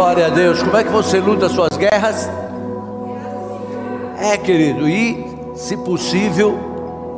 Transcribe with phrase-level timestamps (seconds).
[0.00, 0.62] glória a Deus.
[0.62, 2.30] Como é que você luta as suas guerras?
[4.18, 5.22] É, querido, e
[5.54, 6.58] se possível,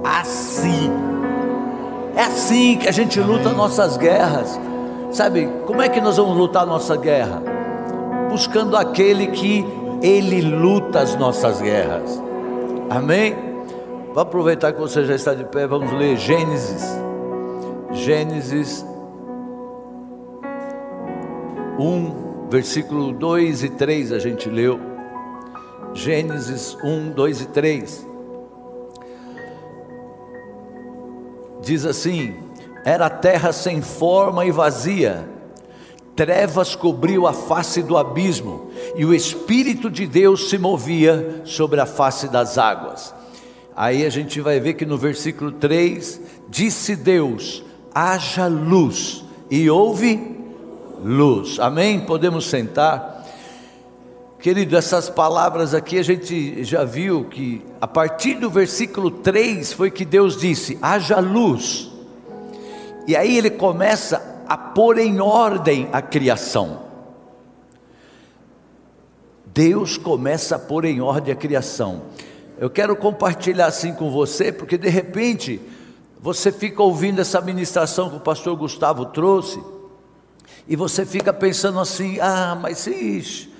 [0.04, 0.91] assim.
[2.17, 4.58] É assim que a gente luta nossas guerras.
[5.13, 7.41] Sabe, como é que nós vamos lutar a nossa guerra?
[8.29, 9.64] Buscando aquele que
[10.03, 12.21] ele luta as nossas guerras.
[12.91, 13.37] Amém?
[14.12, 16.85] Vou aproveitar que você já está de pé, vamos ler Gênesis.
[17.93, 18.85] Gênesis
[21.79, 24.79] 1, versículo 2 e 3 a gente leu.
[25.95, 28.06] Gênesis 1, 2 e 3.
[31.62, 32.34] Diz assim:
[32.84, 35.27] Era a terra sem forma e vazia,
[36.15, 41.87] trevas cobriu a face do abismo, e o Espírito de Deus se movia sobre a
[41.87, 43.14] face das águas.
[43.75, 47.64] Aí a gente vai ver que no versículo 3: Disse Deus:
[47.95, 50.41] haja luz, e houve
[51.02, 51.59] luz.
[51.59, 52.01] Amém?
[52.01, 53.27] Podemos sentar.
[54.38, 59.91] Querido, essas palavras aqui a gente já viu que a partir do versículo 3 foi
[59.91, 61.91] que Deus disse: haja luz.
[63.06, 66.83] E aí ele começa a pôr em ordem a criação.
[69.47, 72.03] Deus começa a pôr em ordem a criação.
[72.58, 75.61] Eu quero compartilhar assim com você, porque de repente
[76.20, 79.61] você fica ouvindo essa ministração que o pastor Gustavo trouxe,
[80.68, 83.50] e você fica pensando assim: ah, mas ixi,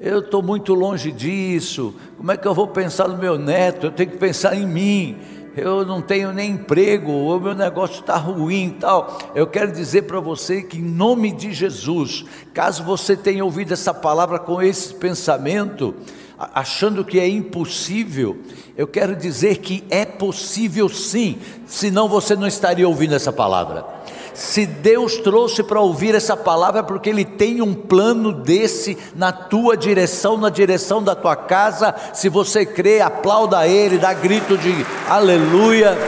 [0.00, 3.86] eu estou muito longe disso, como é que eu vou pensar no meu neto?
[3.86, 5.18] Eu tenho que pensar em mim,
[5.56, 9.18] eu não tenho nem emprego, o meu negócio está ruim tal.
[9.34, 13.92] Eu quero dizer para você que, em nome de Jesus, caso você tenha ouvido essa
[13.92, 15.94] palavra com esse pensamento,
[16.38, 18.38] achando que é impossível,
[18.76, 23.97] eu quero dizer que é possível sim, senão você não estaria ouvindo essa palavra.
[24.38, 29.32] Se Deus trouxe para ouvir essa palavra, é porque Ele tem um plano desse na
[29.32, 31.92] tua direção, na direção da tua casa.
[32.14, 35.98] Se você crê, aplauda Ele, dá grito de aleluia.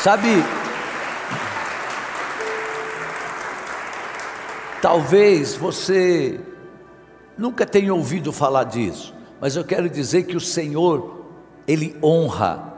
[0.00, 0.42] Sabe,
[4.80, 6.40] talvez você
[7.38, 11.26] nunca tenha ouvido falar disso, mas eu quero dizer que o Senhor,
[11.64, 12.74] Ele honra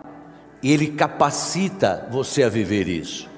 [0.63, 3.33] e Ele capacita você a viver isso.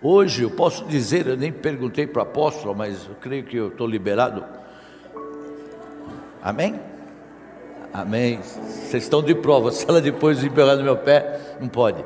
[0.00, 3.66] Hoje eu posso dizer, eu nem perguntei para o apóstolo, mas eu creio que eu
[3.66, 4.44] estou liberado.
[6.40, 6.78] Amém?
[7.92, 8.38] Amém.
[8.40, 12.04] Vocês estão de prova, se ela depois vir pegar no meu pé, não pode.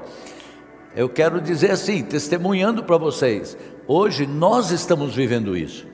[0.97, 5.87] Eu quero dizer assim, testemunhando para vocês, hoje nós estamos vivendo isso.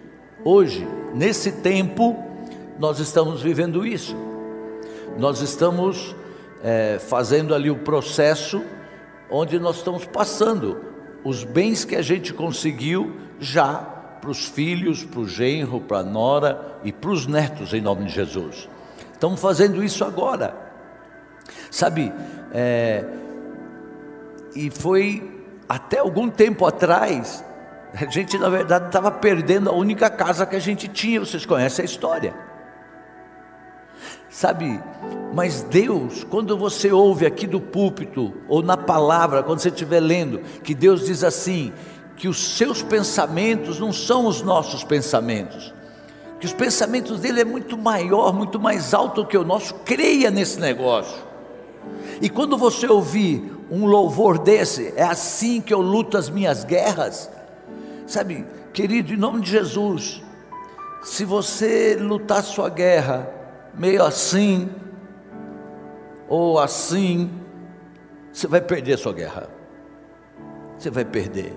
[0.45, 2.17] Hoje, nesse tempo,
[2.79, 4.17] nós estamos vivendo isso.
[5.19, 6.15] Nós estamos
[6.63, 8.63] é, fazendo ali o processo
[9.29, 10.89] onde nós estamos passando
[11.25, 13.77] os bens que a gente conseguiu já
[14.21, 18.07] para os filhos, para o genro, para a nora e para os netos, em nome
[18.07, 18.69] de Jesus.
[19.13, 20.55] Estamos fazendo isso agora.
[21.71, 22.13] Sabe,
[22.53, 23.05] é,
[24.55, 27.45] e foi até algum tempo atrás,
[27.95, 31.83] a gente na verdade estava perdendo a única casa que a gente tinha, vocês conhecem
[31.83, 32.48] a história.
[34.31, 34.79] Sabe,
[35.33, 40.41] mas Deus, quando você ouve aqui do púlpito, ou na palavra, quando você estiver lendo,
[40.63, 41.73] que Deus diz assim:
[42.17, 45.73] que os seus pensamentos não são os nossos pensamentos,
[46.41, 50.61] que os pensamentos dele é muito maior, muito mais alto que o nosso, creia nesse
[50.61, 51.27] negócio.
[52.21, 57.31] E quando você ouvir um louvor desse, é assim que eu luto as minhas guerras,
[58.07, 60.23] sabe, querido, em nome de Jesus,
[61.03, 63.38] se você lutar sua guerra,
[63.79, 64.69] meio assim,
[66.29, 67.31] ou assim,
[68.33, 69.49] você vai perder a sua guerra.
[70.77, 71.57] Você vai perder.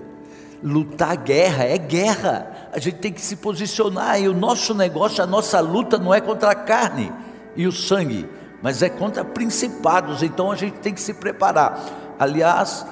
[0.62, 2.70] Lutar guerra é guerra.
[2.72, 4.20] A gente tem que se posicionar.
[4.20, 7.12] E o nosso negócio, a nossa luta não é contra a carne
[7.54, 8.28] e o sangue,
[8.62, 10.22] mas é contra principados.
[10.22, 11.84] Então a gente tem que se preparar.
[12.18, 12.86] Aliás,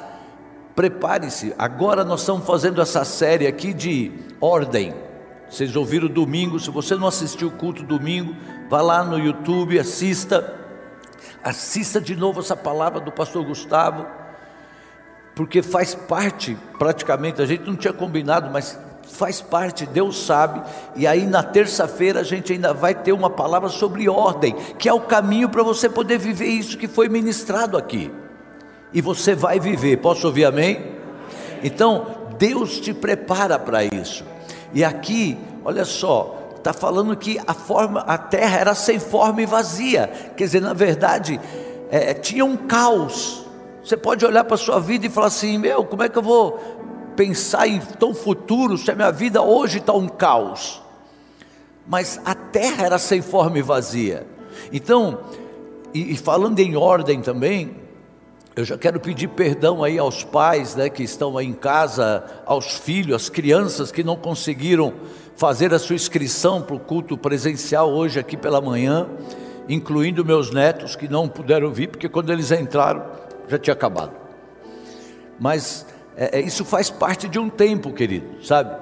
[0.75, 1.55] prepare-se.
[1.59, 4.95] Agora nós estamos fazendo essa série aqui de ordem.
[5.49, 8.37] Vocês ouviram domingo, se você não assistiu o culto domingo,
[8.71, 10.55] vá lá no YouTube, assista.
[11.43, 14.07] Assista de novo essa palavra do pastor Gustavo,
[15.35, 18.79] porque faz parte, praticamente, a gente não tinha combinado, mas
[19.09, 20.63] faz parte, Deus sabe,
[20.95, 24.93] e aí na terça-feira a gente ainda vai ter uma palavra sobre ordem, que é
[24.93, 28.13] o caminho para você poder viver isso que foi ministrado aqui.
[28.93, 30.95] E você vai viver, posso ouvir amém?
[31.63, 32.07] Então,
[32.39, 34.25] Deus te prepara para isso.
[34.75, 39.47] E aqui, olha só, está falando que a forma, a terra era sem forma e
[39.47, 40.33] vazia.
[40.37, 41.41] Quer dizer, na verdade,
[41.91, 43.45] é, tinha um caos.
[43.85, 46.23] Você pode olhar para a sua vida e falar assim: meu, como é que eu
[46.23, 46.59] vou
[47.17, 50.81] pensar em tão futuro se a minha vida hoje está um caos?
[51.91, 54.25] mas a terra era sem forma e vazia.
[54.73, 55.19] Então,
[55.93, 57.75] e, e falando em ordem também,
[58.55, 62.79] eu já quero pedir perdão aí aos pais né, que estão aí em casa, aos
[62.79, 64.95] filhos, às crianças que não conseguiram
[65.41, 69.09] fazer a sua inscrição para o culto presencial hoje aqui pela manhã,
[69.71, 73.03] incluindo meus netos que não puderam vir, porque quando eles entraram
[73.49, 74.13] já tinha acabado.
[75.39, 78.77] Mas é, é, isso faz parte de um tempo, querido, sabe?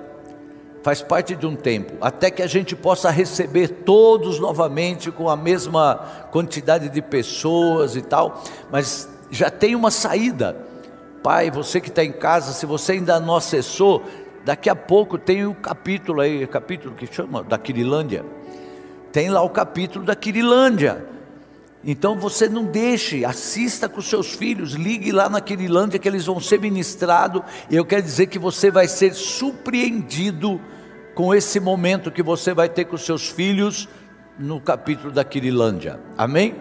[0.83, 5.37] Faz parte de um tempo, até que a gente possa receber todos novamente com a
[5.37, 10.57] mesma quantidade de pessoas e tal, mas já tem uma saída.
[11.23, 14.03] Pai, você que está em casa, se você ainda não acessou,
[14.49, 18.25] daqui a pouco tem o capítulo aí, capítulo que chama da Quirilândia.
[19.13, 21.05] Tem lá o capítulo da Quirilândia.
[21.85, 26.41] Então você não deixe, assista com seus filhos, ligue lá na Quirilândia que eles vão
[26.41, 27.43] ser ministrados.
[27.69, 30.59] E eu quero dizer que você vai ser surpreendido
[31.15, 33.87] com esse momento que você vai ter com seus filhos
[34.39, 36.01] no capítulo da Quirilândia.
[36.17, 36.55] Amém?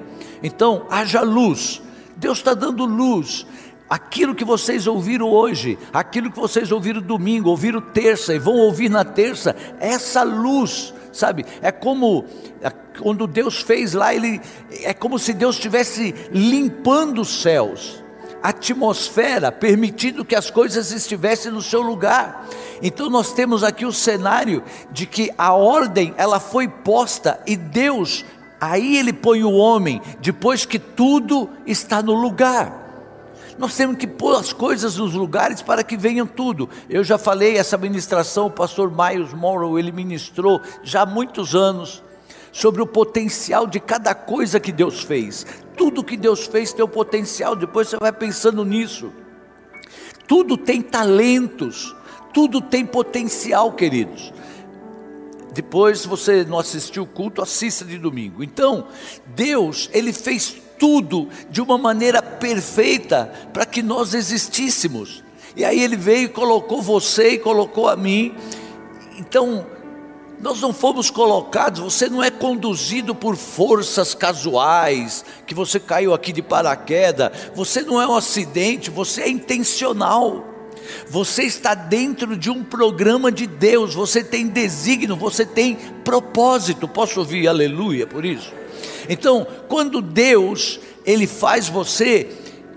[0.43, 1.81] Então, haja luz
[2.17, 3.45] Deus está dando luz.
[3.89, 8.89] Aquilo que vocês ouviram hoje, aquilo que vocês ouviram domingo, ouviram terça e vão ouvir
[8.89, 11.45] na terça, essa luz, sabe?
[11.61, 12.25] É como
[12.61, 12.69] é,
[13.01, 14.41] quando Deus fez lá, ele
[14.83, 18.03] é como se Deus estivesse limpando os céus,
[18.43, 22.45] a atmosfera, permitindo que as coisas estivessem no seu lugar.
[22.81, 28.25] Então nós temos aqui o cenário de que a ordem ela foi posta e Deus
[28.59, 32.76] Aí ele põe o homem, depois que tudo está no lugar.
[33.57, 36.69] Nós temos que pôr as coisas nos lugares para que venham tudo.
[36.89, 42.03] Eu já falei essa ministração, o pastor Miles Morrow, ele ministrou já há muitos anos
[42.51, 45.45] sobre o potencial de cada coisa que Deus fez.
[45.75, 49.11] Tudo que Deus fez tem o potencial, depois você vai pensando nisso.
[50.27, 51.95] Tudo tem talentos,
[52.33, 54.33] tudo tem potencial, queridos.
[55.53, 58.43] Depois, você não assistiu o culto, assista de domingo.
[58.43, 58.87] Então,
[59.35, 65.23] Deus, Ele fez tudo de uma maneira perfeita para que nós existíssemos.
[65.55, 68.35] E aí Ele veio e colocou você e colocou a mim.
[69.17, 69.65] Então,
[70.39, 76.31] nós não fomos colocados, você não é conduzido por forças casuais, que você caiu aqui
[76.31, 80.53] de paraquedas, você não é um acidente, você é intencional.
[81.09, 86.87] Você está dentro de um programa de Deus, você tem desígnio, você tem propósito.
[86.87, 88.53] Posso ouvir aleluia por isso?
[89.09, 92.29] Então, quando Deus, ele faz você,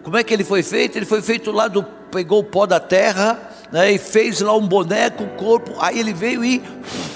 [0.03, 0.97] como é que ele foi feito?
[0.97, 4.67] Ele foi feito lá do pegou o pó da terra, né, e fez lá um
[4.67, 6.61] boneco, o corpo, aí ele veio e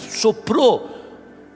[0.08, 0.94] soprou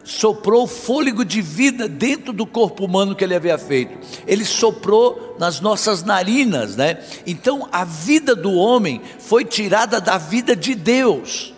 [0.09, 3.99] soprou fôlego de vida dentro do corpo humano que ele havia feito.
[4.27, 6.99] Ele soprou nas nossas narinas, né?
[7.27, 11.53] Então a vida do homem foi tirada da vida de Deus.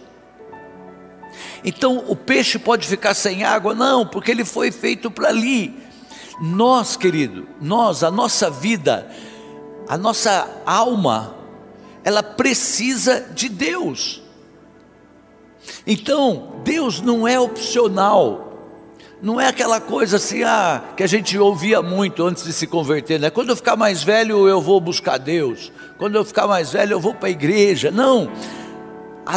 [1.64, 3.74] Então o peixe pode ficar sem água?
[3.74, 5.74] Não, porque ele foi feito para ali.
[6.40, 9.10] Nós, querido, nós, a nossa vida,
[9.86, 11.34] a nossa alma,
[12.02, 14.22] ela precisa de Deus.
[15.86, 18.46] Então, Deus não é opcional.
[19.22, 23.20] Não é aquela coisa assim, ah, que a gente ouvia muito antes de se converter,
[23.20, 23.28] né?
[23.28, 25.70] Quando eu ficar mais velho, eu vou buscar Deus.
[25.98, 27.90] Quando eu ficar mais velho, eu vou para a igreja.
[27.90, 28.32] Não.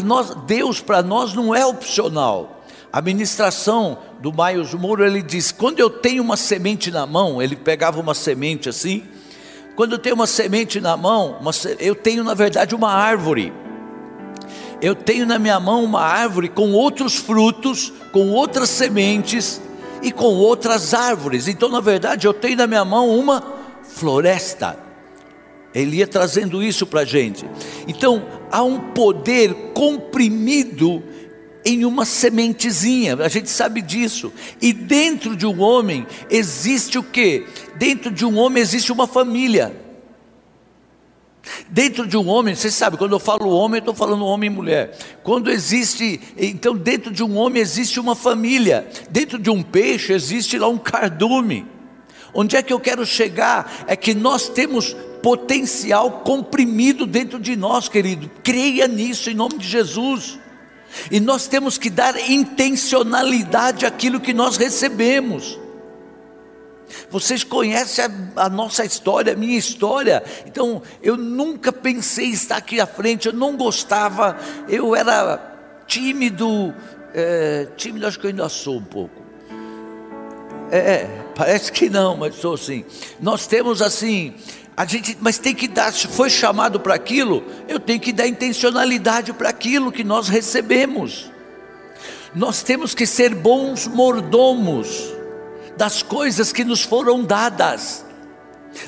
[0.02, 2.62] Nós, Deus para nós não é opcional.
[2.92, 7.56] A ministração do Miles Moura, ele diz: quando eu tenho uma semente na mão, ele
[7.56, 9.04] pegava uma semente assim.
[9.76, 13.52] Quando eu tenho uma semente na mão, uma, eu tenho na verdade uma árvore
[14.84, 19.62] eu tenho na minha mão uma árvore com outros frutos, com outras sementes
[20.02, 21.48] e com outras árvores.
[21.48, 23.42] Então, na verdade, eu tenho na minha mão uma
[23.82, 24.78] floresta.
[25.74, 27.46] Ele ia trazendo isso para a gente.
[27.88, 31.04] Então, há um poder comprimido
[31.66, 34.34] em uma sementezinha, a gente sabe disso.
[34.62, 37.46] E dentro de um homem existe o que?
[37.76, 39.82] Dentro de um homem existe uma família.
[41.70, 44.54] Dentro de um homem, você sabe, quando eu falo homem, eu estou falando homem e
[44.54, 44.98] mulher.
[45.24, 50.58] Quando existe, então dentro de um homem existe uma família, dentro de um peixe existe
[50.58, 51.66] lá um cardume.
[52.34, 53.86] Onde é que eu quero chegar?
[53.88, 58.30] É que nós temos potencial comprimido dentro de nós, querido.
[58.44, 60.38] Creia nisso em nome de Jesus.
[61.10, 65.58] E nós temos que dar intencionalidade àquilo que nós recebemos.
[67.10, 70.22] Vocês conhecem a, a, nossa história, a minha história.
[70.46, 73.28] Então, eu nunca pensei estar aqui à frente.
[73.28, 74.38] Eu não gostava.
[74.68, 75.40] Eu era
[75.88, 76.76] tímido.
[77.14, 79.24] É, tímido, acho que eu ainda sou um pouco.
[80.70, 82.84] É, é parece que não, mas sou assim.
[83.22, 84.36] Nós temos assim.
[84.76, 88.28] A gente, mas tem que dar, se foi chamado para aquilo, eu tenho que dar
[88.28, 91.32] intencionalidade para aquilo que nós recebemos.
[92.34, 95.14] Nós temos que ser bons mordomos
[95.78, 98.04] das coisas que nos foram dadas.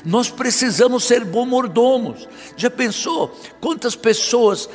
[0.04, 2.28] Nós precisamos ser bons mordomos.
[2.56, 3.28] Já pensou
[3.60, 4.68] quantas pessoas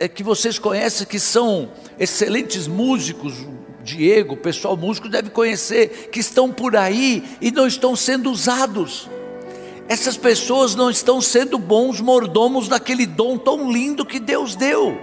[0.00, 3.34] é, que vocês conhecem que são excelentes músicos?
[3.84, 9.08] Diego, pessoal músico deve conhecer, que estão por aí e não estão sendo usados.
[9.90, 14.96] Essas pessoas não estão sendo bons mordomos daquele dom tão lindo que Deus deu.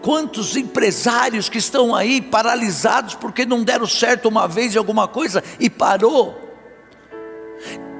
[0.00, 5.44] Quantos empresários que estão aí paralisados porque não deram certo uma vez em alguma coisa
[5.60, 6.40] e parou?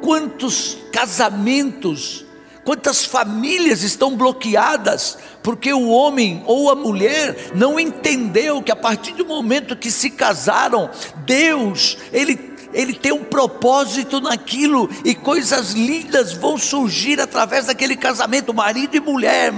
[0.00, 2.24] Quantos casamentos,
[2.64, 9.12] quantas famílias estão bloqueadas porque o homem ou a mulher não entendeu que a partir
[9.12, 10.88] do momento que se casaram,
[11.26, 18.52] Deus, ele ele tem um propósito naquilo e coisas lindas vão surgir através daquele casamento,
[18.52, 19.52] marido e mulher,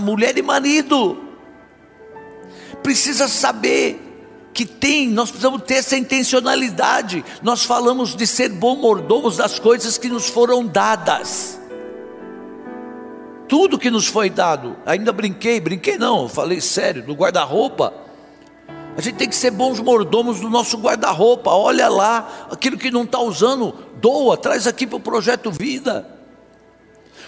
[0.00, 1.18] mulher e marido.
[2.82, 4.00] Precisa saber
[4.54, 7.24] que tem, nós precisamos ter essa intencionalidade.
[7.42, 11.60] Nós falamos de ser bom mordomos das coisas que nos foram dadas.
[13.46, 18.03] Tudo que nos foi dado, ainda brinquei, brinquei não, falei sério, do guarda-roupa
[18.96, 21.50] a gente tem que ser bons mordomos do nosso guarda-roupa.
[21.50, 26.08] Olha lá, aquilo que não está usando, doa, traz aqui para o projeto Vida.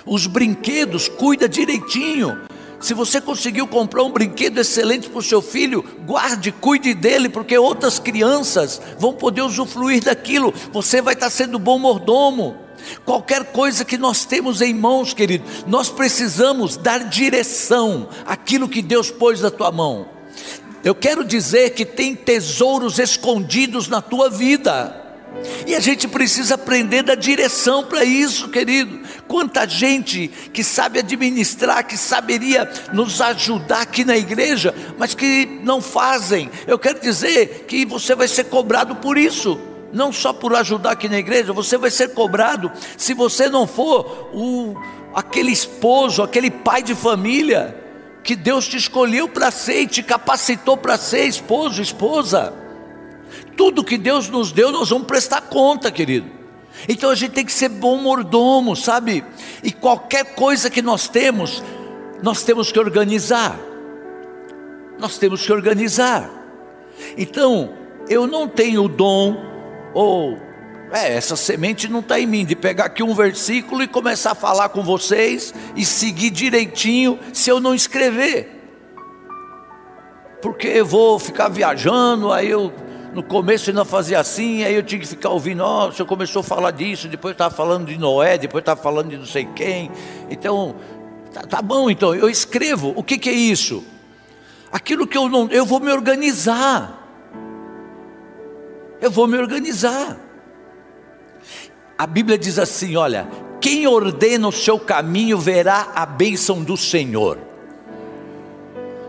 [0.05, 2.41] Os brinquedos, cuida direitinho.
[2.79, 7.59] Se você conseguiu comprar um brinquedo excelente para o seu filho, guarde, cuide dele, porque
[7.59, 10.55] outras crianças vão poder usufruir daquilo.
[10.73, 12.57] Você vai estar sendo bom mordomo.
[13.05, 19.11] Qualquer coisa que nós temos em mãos, querido, nós precisamos dar direção àquilo que Deus
[19.11, 20.16] pôs na tua mão.
[20.87, 24.95] Eu quero dizer que tem tesouros escondidos na tua vida.
[25.67, 29.01] E a gente precisa aprender da direção para isso, querido.
[29.27, 35.81] Quanta gente que sabe administrar, que saberia nos ajudar aqui na igreja, mas que não
[35.81, 36.49] fazem.
[36.69, 39.59] Eu quero dizer que você vai ser cobrado por isso.
[39.93, 44.31] Não só por ajudar aqui na igreja, você vai ser cobrado se você não for
[44.33, 44.77] o,
[45.13, 47.86] aquele esposo, aquele pai de família
[48.27, 52.53] que Deus te escolheu para ser e te capacitou para ser esposo, esposa.
[53.57, 56.29] Tudo que Deus nos deu, nós vamos prestar conta, querido.
[56.89, 59.25] Então a gente tem que ser bom mordomo, sabe?
[59.63, 61.63] E qualquer coisa que nós temos,
[62.21, 63.57] nós temos que organizar.
[64.99, 66.29] Nós temos que organizar.
[67.17, 67.75] Então,
[68.09, 69.37] eu não tenho o dom,
[69.95, 70.37] ou
[70.97, 74.35] é, essa semente não está em mim, de pegar aqui um versículo e começar a
[74.35, 78.53] falar com vocês e seguir direitinho se eu não escrever.
[80.41, 82.73] Porque eu vou ficar viajando, aí eu
[83.13, 86.07] no começo ainda fazia assim, aí eu tinha que ficar ouvindo, ó, oh, o senhor
[86.07, 89.47] começou a falar disso, depois estava falando de Noé, depois estava falando de não sei
[89.55, 89.91] quem.
[90.31, 90.77] Então,
[91.33, 92.93] tá, tá, bom, então, eu escrevo.
[92.97, 93.85] O que, que é isso?
[94.71, 95.49] Aquilo que eu não.
[95.51, 97.03] Eu vou me organizar.
[99.01, 100.26] Eu vou me organizar.
[101.99, 103.29] A Bíblia diz assim: olha,
[103.61, 107.39] quem ordena o seu caminho verá a bênção do Senhor.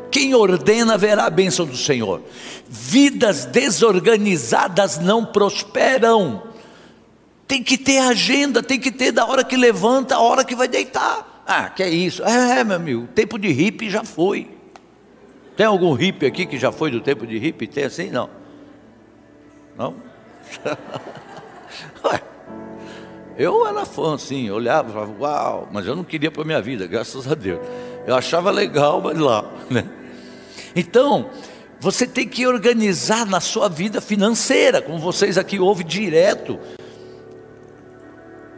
[0.10, 2.22] Quem ordena verá a bênção do Senhor.
[2.68, 6.44] Vidas desorganizadas não prosperam.
[7.48, 10.68] Tem que ter agenda, tem que ter da hora que levanta, a hora que vai
[10.68, 11.44] deitar.
[11.46, 12.24] Ah, que é isso?
[12.24, 14.50] É, meu amigo, tempo de hippie já foi.
[15.56, 17.68] Tem algum hippie aqui que já foi do tempo de hippie?
[17.68, 18.10] Tem assim?
[18.10, 18.30] Não.
[19.78, 19.96] Não?
[22.04, 22.37] Ué.
[23.38, 27.32] Eu era fã, assim, olhava falava, uau, mas eu não queria para minha vida, graças
[27.32, 27.60] a Deus.
[28.08, 29.88] Eu achava legal, mas lá, né?
[30.76, 31.30] Então,
[31.80, 36.60] você tem que organizar na sua vida financeira, como vocês aqui ouvem direto.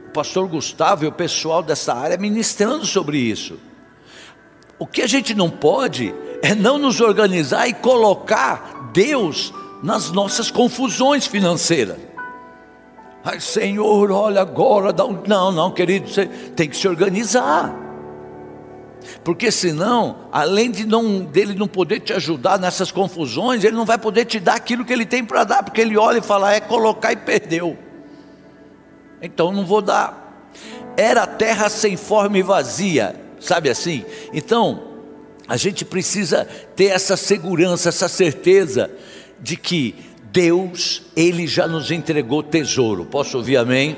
[0.08, 3.60] O pastor Gustavo e o pessoal dessa área ministrando sobre isso.
[4.80, 10.50] O que a gente não pode é não nos organizar e colocar Deus nas nossas
[10.50, 12.09] confusões financeiras.
[13.24, 14.94] Ai, Senhor, olha agora.
[14.94, 15.22] Dá um...
[15.28, 17.76] Não, não, querido, você tem que se organizar.
[19.24, 23.98] Porque senão, além de não, dele não poder te ajudar nessas confusões, ele não vai
[23.98, 26.60] poder te dar aquilo que ele tem para dar, porque ele olha e fala, é
[26.60, 27.78] colocar e perdeu.
[29.22, 30.48] Então não vou dar.
[30.96, 34.06] Era terra sem forma e vazia, sabe assim?
[34.34, 34.84] Então,
[35.48, 38.92] a gente precisa ter essa segurança, essa certeza
[39.40, 39.96] de que
[40.32, 43.06] Deus, Ele já nos entregou tesouro.
[43.06, 43.98] Posso ouvir amém?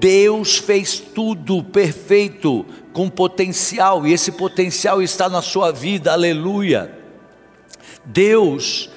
[0.00, 6.92] Deus fez tudo perfeito, com potencial, e esse potencial está na sua vida, aleluia.
[8.04, 8.90] Deus,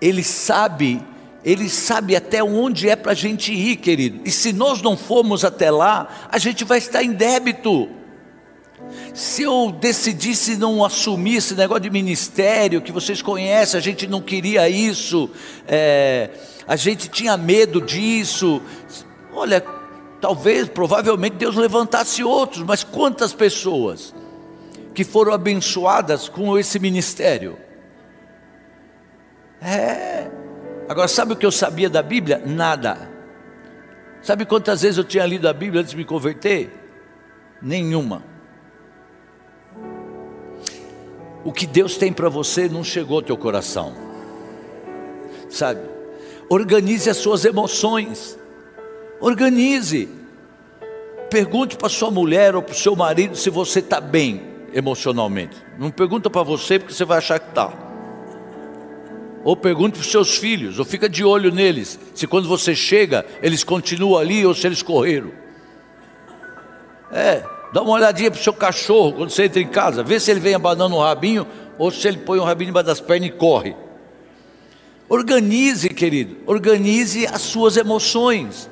[0.00, 1.00] Ele sabe,
[1.44, 5.44] Ele sabe até onde é para a gente ir, querido, e se nós não formos
[5.44, 7.88] até lá, a gente vai estar em débito.
[9.14, 14.20] Se eu decidisse não assumir esse negócio de ministério que vocês conhecem, a gente não
[14.20, 15.30] queria isso,
[15.66, 16.30] é,
[16.66, 18.62] a gente tinha medo disso.
[19.32, 19.60] Olha,
[20.20, 24.14] talvez, provavelmente Deus levantasse outros, mas quantas pessoas
[24.94, 27.58] que foram abençoadas com esse ministério?
[29.60, 30.30] É.
[30.88, 32.42] Agora, sabe o que eu sabia da Bíblia?
[32.44, 33.08] Nada.
[34.22, 36.70] Sabe quantas vezes eu tinha lido a Bíblia antes de me converter?
[37.62, 38.29] Nenhuma.
[41.44, 43.94] O que Deus tem para você não chegou ao teu coração.
[45.48, 45.80] Sabe?
[46.48, 48.38] Organize as suas emoções.
[49.20, 50.08] Organize.
[51.30, 54.42] Pergunte para sua mulher ou para o seu marido se você está bem
[54.72, 55.56] emocionalmente.
[55.78, 57.72] Não pergunta para você porque você vai achar que está.
[59.42, 63.24] Ou pergunte para os seus filhos, ou fica de olho neles, se quando você chega,
[63.42, 65.32] eles continuam ali ou se eles correram.
[67.10, 70.30] É, dá uma olhadinha para o seu cachorro quando você entra em casa, vê se
[70.30, 71.46] ele vem abanando o rabinho
[71.78, 73.74] ou se ele põe o rabinho embaixo das pernas e corre.
[75.08, 78.70] Organize, querido, organize as suas emoções.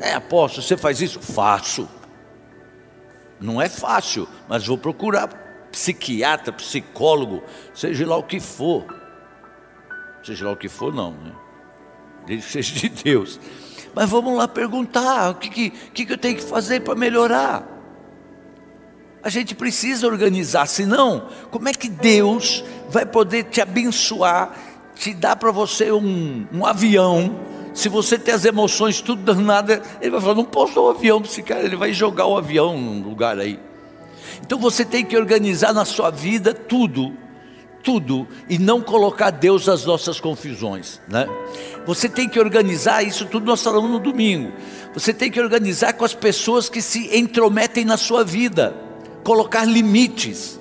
[0.00, 1.20] É, apóstolo, você faz isso?
[1.20, 1.88] Faço.
[3.40, 5.28] Não é fácil, mas vou procurar
[5.70, 7.42] psiquiatra, psicólogo,
[7.74, 8.86] seja lá o que for
[10.26, 11.32] seja lá o que for, não, né?
[12.26, 13.38] desde que seja de Deus.
[13.94, 17.64] Mas vamos lá perguntar: o que, que, que eu tenho que fazer para melhorar?
[19.26, 24.56] A gente precisa organizar, senão, como é que Deus vai poder te abençoar,
[24.94, 27.34] te dar para você um, um avião?
[27.74, 31.28] Se você tem as emoções tudo danada, ele vai falar: não posso um avião para
[31.28, 33.58] esse cara, ele vai jogar o avião num lugar aí.
[34.42, 37.12] Então você tem que organizar na sua vida tudo
[37.82, 41.26] tudo e não colocar Deus nas nossas confusões, né?
[41.86, 44.52] Você tem que organizar isso tudo nós falamos no domingo.
[44.92, 48.86] Você tem que organizar com as pessoas que se intrometem na sua vida,
[49.26, 50.56] colocar limites.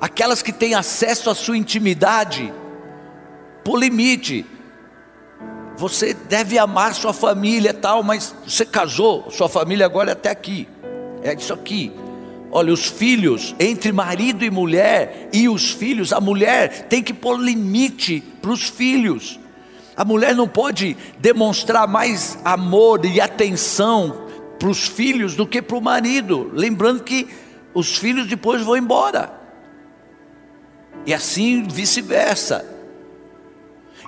[0.00, 2.54] Aquelas que têm acesso à sua intimidade,
[3.64, 4.46] por limite.
[5.76, 10.68] Você deve amar sua família tal, mas você casou, sua família agora é até aqui.
[11.24, 11.92] É isso aqui.
[12.52, 17.36] Olha, os filhos, entre marido e mulher, e os filhos, a mulher tem que pôr
[17.36, 19.40] limite para os filhos.
[19.96, 24.29] A mulher não pode demonstrar mais amor e atenção
[24.60, 26.50] para os filhos do que para o marido.
[26.52, 27.26] Lembrando que
[27.72, 29.32] os filhos depois vão embora.
[31.06, 32.64] E assim vice-versa.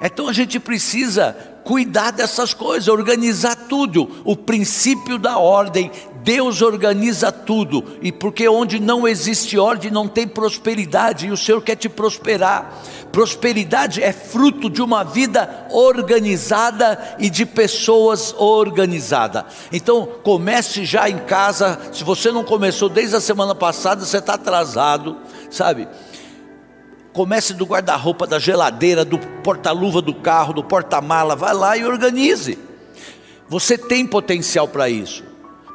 [0.02, 4.08] Então a gente precisa cuidar dessas coisas, organizar tudo.
[4.24, 5.90] O princípio da ordem,
[6.22, 7.84] Deus organiza tudo.
[8.00, 12.82] E porque onde não existe ordem, não tem prosperidade, e o Senhor quer te prosperar.
[13.10, 19.44] Prosperidade é fruto de uma vida organizada e de pessoas organizadas.
[19.72, 21.78] Então, comece já em casa.
[21.92, 25.16] Se você não começou desde a semana passada, você está atrasado,
[25.50, 25.88] sabe?
[27.12, 32.58] Comece do guarda-roupa, da geladeira, do porta-luva do carro, do porta-mala, vai lá e organize.
[33.48, 35.22] Você tem potencial para isso.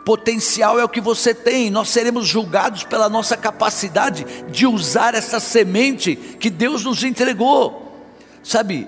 [0.04, 1.69] Potencial é o que você tem.
[1.69, 8.08] Nós seremos julgados pela nossa capacidade de usar essa semente que Deus nos entregou.
[8.41, 8.88] Sabe?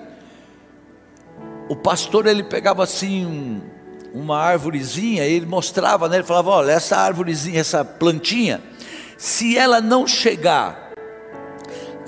[1.68, 3.62] O pastor ele pegava assim
[4.12, 6.16] uma árvorezinha, ele mostrava, né?
[6.16, 8.60] Ele falava: olha, essa árvorezinha, essa plantinha,
[9.16, 10.89] se ela não chegar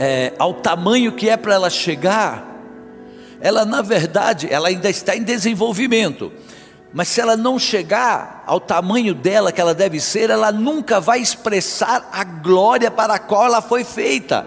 [0.05, 2.45] é, ao tamanho que é para ela chegar,
[3.41, 6.33] ela na verdade, ela ainda está em desenvolvimento.
[6.93, 11.21] Mas se ela não chegar ao tamanho dela que ela deve ser, ela nunca vai
[11.21, 14.45] expressar a glória para a qual ela foi feita.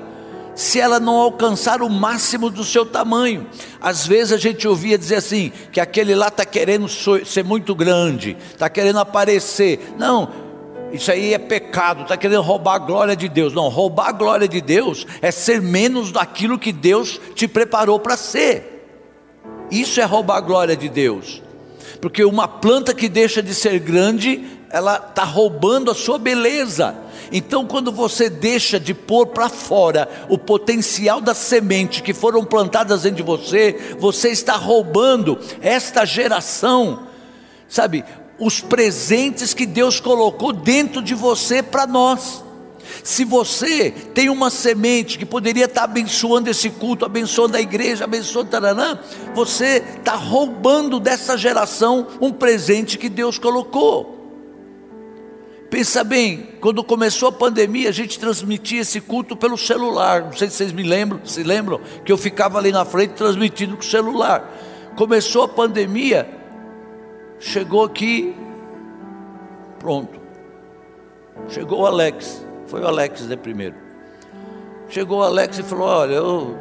[0.55, 3.47] Se ela não alcançar o máximo do seu tamanho,
[3.79, 8.35] às vezes a gente ouvia dizer assim: que aquele lá está querendo ser muito grande,
[8.51, 9.93] está querendo aparecer.
[9.97, 10.44] Não,
[10.95, 13.53] isso aí é pecado, está querendo roubar a glória de Deus.
[13.53, 18.17] Não, roubar a glória de Deus é ser menos daquilo que Deus te preparou para
[18.17, 18.75] ser.
[19.69, 21.41] Isso é roubar a glória de Deus.
[22.01, 26.95] Porque uma planta que deixa de ser grande, ela está roubando a sua beleza.
[27.31, 33.03] Então, quando você deixa de pôr para fora o potencial da semente que foram plantadas
[33.03, 37.07] dentro de você, você está roubando esta geração,
[37.67, 38.05] sabe?
[38.39, 42.43] Os presentes que Deus colocou dentro de você para nós.
[43.03, 48.49] Se você tem uma semente que poderia estar abençoando esse culto, abençoando a igreja, abençoando
[48.49, 48.99] Taranã,
[49.33, 54.15] você está roubando dessa geração um presente que Deus colocou.
[55.69, 60.23] Pensa bem, quando começou a pandemia, a gente transmitia esse culto pelo celular.
[60.23, 63.75] Não sei se vocês me lembram, se lembram que eu ficava ali na frente transmitindo
[63.75, 64.51] com o celular.
[64.95, 66.29] Começou a pandemia,
[67.39, 68.35] chegou aqui,
[69.79, 70.19] pronto.
[71.49, 73.75] Chegou o Alex, foi o Alex de primeiro.
[74.89, 76.57] Chegou o Alex e falou: Olha, eu,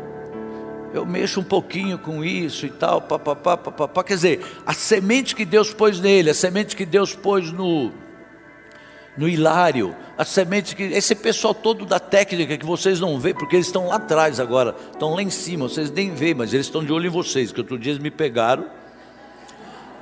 [0.92, 4.02] eu mexo um pouquinho com isso e tal, papapá, papapá.
[4.02, 7.92] Quer dizer, a semente que Deus pôs nele, a semente que Deus pôs no,
[9.16, 10.82] no Hilário, a semente que.
[10.82, 14.74] Esse pessoal todo da técnica que vocês não vê, porque eles estão lá atrás agora,
[14.92, 17.60] estão lá em cima, vocês nem veem, mas eles estão de olho em vocês, que
[17.60, 18.66] outro dia eles me pegaram.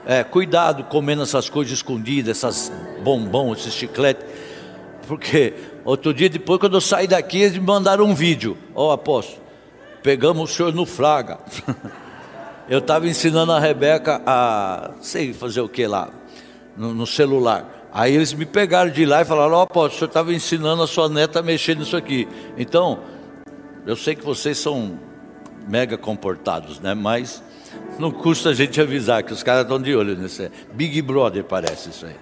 [0.05, 2.73] É, cuidado comendo essas coisas escondidas, essas
[3.05, 4.27] bombons, esses chicletes,
[5.07, 8.57] porque outro dia depois, quando eu saí daqui, eles me mandaram um vídeo.
[8.75, 9.41] Ó, oh, apóstolo,
[10.03, 11.39] pegamos o senhor no flaga.
[12.69, 16.11] eu estava ensinando a Rebeca a, sei fazer o que lá,
[16.77, 17.89] no, no celular.
[17.93, 20.83] Aí eles me pegaram de lá e falaram: Ó, oh, apóstolo, o senhor estava ensinando
[20.83, 22.27] a sua neta a mexer nisso aqui.
[22.57, 23.01] Então,
[23.87, 24.99] eu sei que vocês são
[25.69, 26.95] mega comportados, né?
[26.95, 27.43] Mas
[27.99, 30.51] não custa a gente avisar que os caras estão de olho nesse.
[30.73, 32.17] Big Brother parece isso aí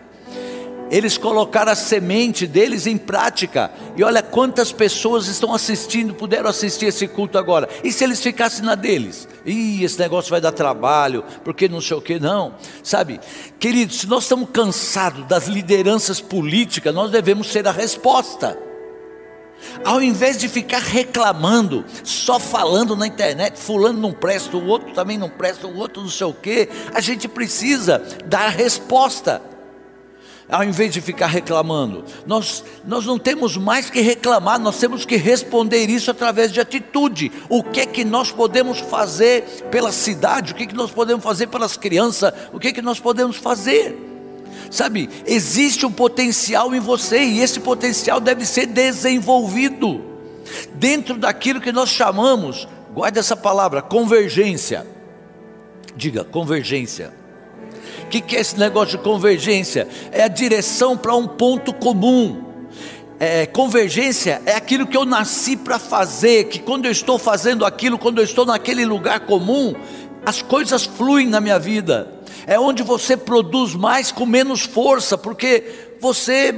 [0.91, 3.71] eles colocaram a semente deles em prática.
[3.97, 7.69] E olha quantas pessoas estão assistindo, puderam assistir esse culto agora.
[7.85, 9.29] E se eles ficassem na deles?
[9.47, 12.55] Ih, esse negócio vai dar trabalho, porque não sei o que, não.
[12.83, 13.21] Sabe,
[13.59, 18.70] queridos, se nós estamos cansados das lideranças políticas, nós devemos ser a resposta.
[19.85, 25.19] Ao invés de ficar reclamando, só falando na internet, fulano não presta, o outro também
[25.19, 29.43] não presta, o outro não sei o que, a gente precisa dar resposta
[30.51, 32.05] ao invés de ficar reclamando.
[32.27, 37.31] Nós, nós não temos mais que reclamar, nós temos que responder isso através de atitude.
[37.49, 40.53] O que é que nós podemos fazer pela cidade?
[40.53, 42.33] O que é que nós podemos fazer pelas crianças?
[42.53, 44.10] O que é que nós podemos fazer?
[44.71, 50.11] Sabe, existe um potencial em você e esse potencial deve ser desenvolvido
[50.75, 54.87] dentro daquilo que nós chamamos, guarda essa palavra, convergência.
[55.97, 57.13] Diga, convergência.
[58.05, 59.87] O que, que é esse negócio de convergência?
[60.11, 62.45] É a direção para um ponto comum.
[63.19, 67.99] É, convergência é aquilo que eu nasci para fazer, que quando eu estou fazendo aquilo,
[67.99, 69.75] quando eu estou naquele lugar comum,
[70.25, 72.20] as coisas fluem na minha vida.
[72.51, 76.53] É onde você produz mais com menos força, porque você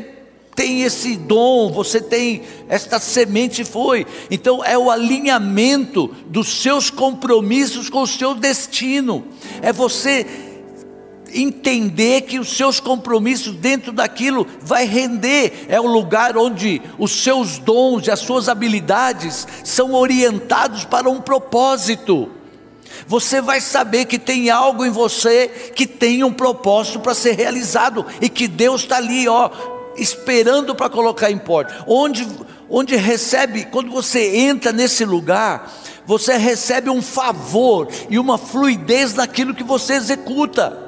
[0.54, 4.06] tem esse dom, você tem esta semente foi.
[4.30, 9.22] Então é o alinhamento dos seus compromissos com o seu destino.
[9.60, 10.26] É você
[11.34, 17.58] entender que os seus compromissos dentro daquilo vai render, é o lugar onde os seus
[17.58, 22.30] dons e as suas habilidades são orientados para um propósito.
[23.06, 28.06] Você vai saber que tem algo em você que tem um propósito para ser realizado
[28.20, 29.50] e que Deus está ali, ó,
[29.96, 31.84] esperando para colocar em porta.
[31.86, 32.26] Onde,
[32.68, 35.72] onde recebe, quando você entra nesse lugar,
[36.06, 40.81] você recebe um favor e uma fluidez naquilo que você executa.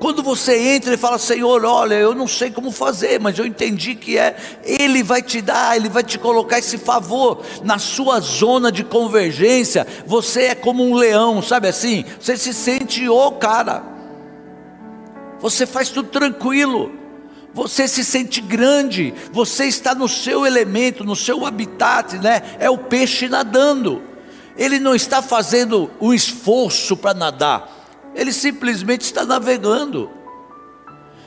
[0.00, 3.94] Quando você entra e fala, Senhor, olha, eu não sei como fazer, mas eu entendi
[3.94, 4.34] que é,
[4.64, 9.86] Ele vai te dar, Ele vai te colocar esse favor na sua zona de convergência.
[10.06, 12.06] Você é como um leão, sabe assim?
[12.18, 13.82] Você se sente o oh, cara,
[15.38, 16.98] você faz tudo tranquilo.
[17.52, 22.42] Você se sente grande, você está no seu elemento, no seu habitat, né?
[22.58, 24.02] É o peixe nadando.
[24.56, 27.79] Ele não está fazendo um esforço para nadar
[28.14, 30.10] ele simplesmente está navegando.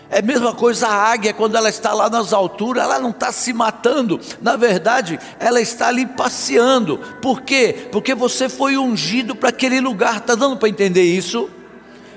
[0.10, 3.32] É a mesma coisa a águia, quando ela está lá nas alturas, ela não está
[3.32, 7.00] se matando, na verdade, ela está ali passeando.
[7.20, 7.88] Por quê?
[7.92, 11.50] Porque você foi ungido para aquele lugar, está dando para entender isso?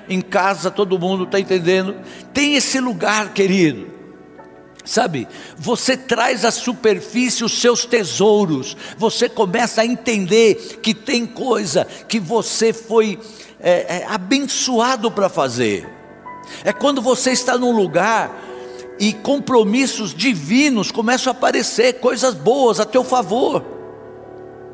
[0.08, 1.96] Em casa todo mundo está entendendo?
[2.34, 3.96] Tem esse lugar, querido.
[4.84, 5.26] Sabe,
[5.56, 12.20] você traz à superfície os seus tesouros, você começa a entender que tem coisa que
[12.20, 13.18] você foi
[13.60, 15.88] é, é, abençoado para fazer.
[16.64, 18.30] É quando você está num lugar
[18.98, 23.64] e compromissos divinos começam a aparecer, coisas boas a teu favor,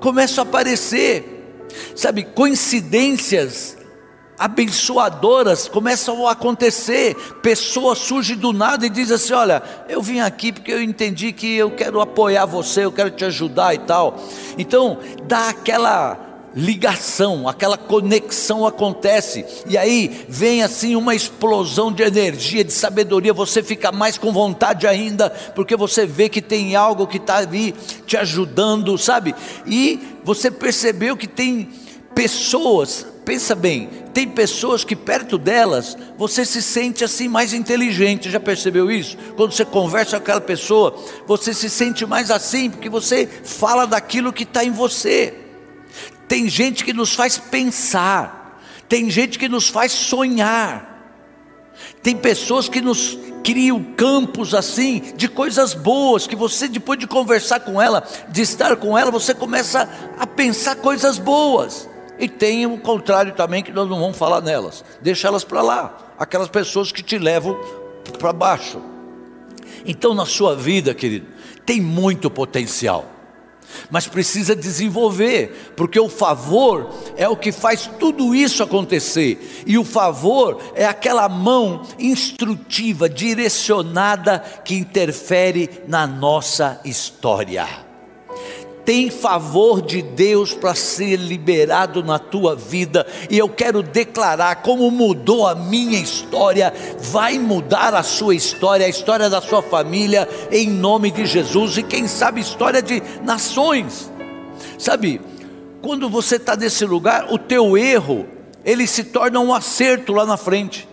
[0.01, 3.77] começam a aparecer, sabe, coincidências
[4.43, 7.15] abençoadoras começam a acontecer.
[7.43, 11.55] Pessoa surge do nada e diz assim: Olha, eu vim aqui porque eu entendi que
[11.57, 14.19] eu quero apoiar você, eu quero te ajudar e tal.
[14.59, 22.65] Então, dá aquela ligação, aquela conexão acontece, e aí vem assim uma explosão de energia,
[22.65, 27.17] de sabedoria, você fica mais com vontade ainda, porque você vê que tem algo que
[27.17, 27.75] está ali
[28.07, 29.35] te ajudando, sabe?
[29.67, 31.71] E você percebeu que tem
[32.15, 38.39] pessoas, pensa bem, tem pessoas que perto delas você se sente assim mais inteligente, já
[38.39, 39.17] percebeu isso?
[39.37, 40.95] Quando você conversa com aquela pessoa,
[41.27, 45.42] você se sente mais assim, porque você fala daquilo que está em você.
[46.33, 51.13] Tem gente que nos faz pensar, tem gente que nos faz sonhar,
[52.03, 57.61] tem pessoas que nos crio campos assim de coisas boas que você depois de conversar
[57.61, 59.87] com ela, de estar com ela, você começa
[60.19, 61.87] a pensar coisas boas.
[62.19, 64.83] E tem o contrário também que nós não vamos falar nelas.
[65.03, 67.61] Deixa elas para lá, aquelas pessoas que te levam
[68.19, 68.81] para baixo.
[69.85, 71.27] Então na sua vida, querido,
[71.67, 73.22] tem muito potencial
[73.91, 79.85] mas precisa desenvolver, porque o favor é o que faz tudo isso acontecer, e o
[79.85, 87.92] favor é aquela mão instrutiva, direcionada, que interfere na nossa história
[88.85, 94.91] tem favor de Deus para ser liberado na tua vida, e eu quero declarar como
[94.91, 100.69] mudou a minha história, vai mudar a sua história, a história da sua família, em
[100.69, 104.11] nome de Jesus, e quem sabe história de nações.
[104.79, 105.21] Sabe,
[105.81, 108.27] quando você está nesse lugar, o teu erro,
[108.65, 110.89] ele se torna um acerto lá na frente,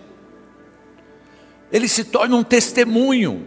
[1.72, 3.46] ele se torna um testemunho,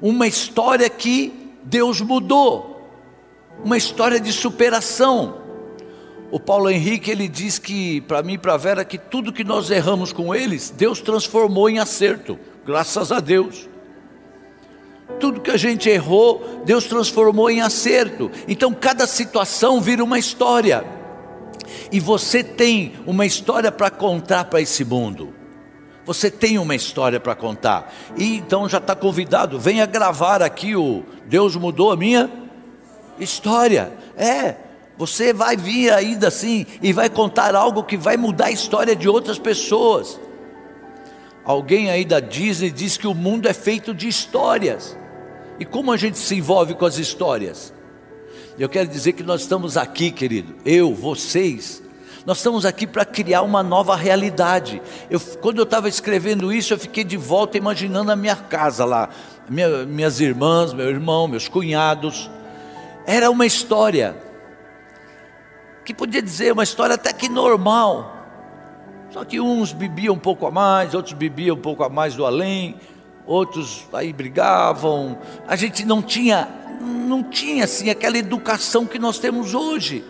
[0.00, 1.32] uma história que
[1.64, 2.75] Deus mudou
[3.64, 5.46] uma história de superação.
[6.30, 9.70] O Paulo Henrique ele diz que para mim e para Vera que tudo que nós
[9.70, 13.68] erramos com eles, Deus transformou em acerto, graças a Deus.
[15.20, 18.30] Tudo que a gente errou, Deus transformou em acerto.
[18.48, 20.84] Então cada situação vira uma história.
[21.92, 25.32] E você tem uma história para contar para esse mundo.
[26.04, 27.92] Você tem uma história para contar.
[28.16, 32.45] E então já está convidado, venha gravar aqui o Deus mudou a minha
[33.18, 34.56] História, é.
[34.98, 39.08] Você vai vir ainda assim e vai contar algo que vai mudar a história de
[39.08, 40.18] outras pessoas.
[41.44, 44.96] Alguém aí da Disney diz que o mundo é feito de histórias.
[45.60, 47.72] E como a gente se envolve com as histórias?
[48.58, 51.82] Eu quero dizer que nós estamos aqui, querido, eu, vocês,
[52.24, 54.80] nós estamos aqui para criar uma nova realidade.
[55.10, 59.10] Eu, quando eu estava escrevendo isso, eu fiquei de volta imaginando a minha casa lá,
[59.48, 62.30] minha, minhas irmãs, meu irmão, meus cunhados
[63.06, 64.16] era uma história,
[65.84, 68.12] que podia dizer uma história até que normal.
[69.10, 72.26] Só que uns bebiam um pouco a mais, outros bebiam um pouco a mais do
[72.26, 72.74] além,
[73.24, 75.18] outros aí brigavam.
[75.46, 76.48] A gente não tinha,
[76.80, 80.04] não tinha assim aquela educação que nós temos hoje,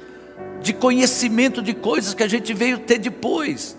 [0.63, 3.77] de conhecimento de coisas que a gente veio ter depois.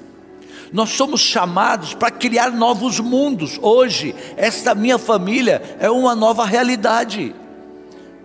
[0.72, 3.58] Nós somos chamados para criar novos mundos.
[3.62, 7.34] Hoje, esta minha família é uma nova realidade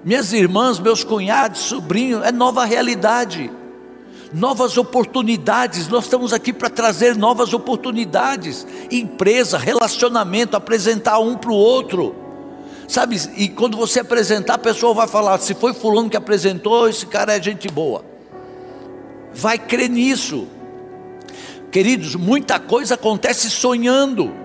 [0.04, 3.50] minhas irmãs, meus cunhados, sobrinhos, é nova realidade,
[4.32, 5.88] novas oportunidades.
[5.88, 12.16] Nós estamos aqui para trazer novas oportunidades, empresa, relacionamento, apresentar um para o outro.
[12.88, 17.06] Sabe, e quando você apresentar, a pessoa vai falar: se foi Fulano que apresentou, esse
[17.06, 18.04] cara é gente boa.
[19.32, 20.46] Vai crer nisso,
[21.70, 22.16] queridos.
[22.16, 24.41] Muita coisa acontece sonhando.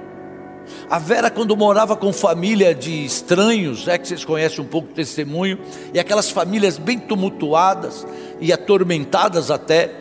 [0.89, 4.93] A Vera, quando morava com família de estranhos, é que vocês conhecem um pouco o
[4.93, 5.59] testemunho,
[5.93, 8.07] e aquelas famílias bem tumultuadas
[8.39, 9.91] e atormentadas até,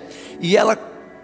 [0.40, 0.78] e ela,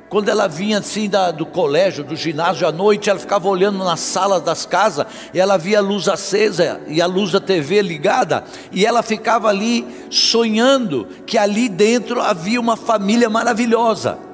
[0.09, 4.01] quando ela vinha assim da, do colégio, do ginásio à noite, ela ficava olhando nas
[4.01, 8.43] salas das casas, e ela via a luz acesa e a luz da TV ligada,
[8.73, 14.32] e ela ficava ali sonhando que ali dentro havia uma família maravilhosa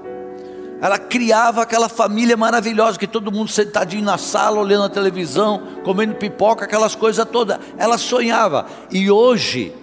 [0.80, 6.14] ela criava aquela família maravilhosa, que todo mundo sentadinho na sala, olhando a televisão, comendo
[6.14, 7.58] pipoca, aquelas coisas todas.
[7.76, 8.66] Ela sonhava.
[8.90, 9.74] E hoje,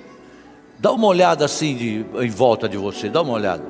[0.79, 3.63] dá uma olhada assim de, em volta de você, dá uma olhada.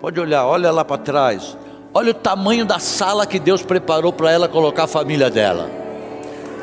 [0.00, 1.56] Pode olhar, olha lá para trás.
[1.92, 5.68] Olha o tamanho da sala que Deus preparou para ela colocar a família dela.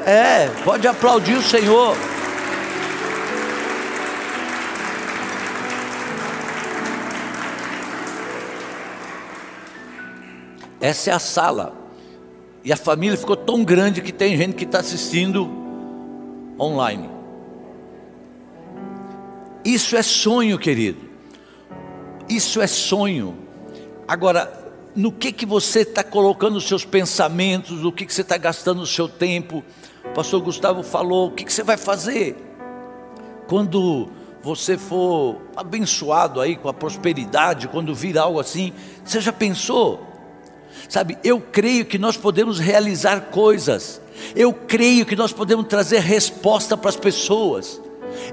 [0.06, 1.98] É, pode aplaudir o Senhor.
[10.86, 11.74] Essa é a sala.
[12.64, 15.50] E a família ficou tão grande que tem gente que está assistindo
[16.60, 17.10] online.
[19.64, 21.00] Isso é sonho, querido.
[22.30, 23.36] Isso é sonho.
[24.08, 28.38] Agora, no que que você está colocando os seus pensamentos, o que que você está
[28.38, 29.64] gastando o seu tempo?
[30.04, 32.36] O pastor Gustavo falou, o que que você vai fazer
[33.48, 34.08] quando
[34.40, 38.72] você for abençoado aí com a prosperidade, quando vir algo assim?
[39.04, 40.14] Você já pensou?
[40.88, 44.02] Sabe, eu creio que nós podemos realizar coisas,
[44.36, 47.82] eu creio que nós podemos trazer resposta para as pessoas,